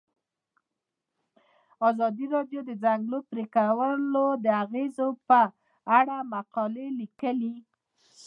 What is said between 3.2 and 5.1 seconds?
پرېکول د اغیزو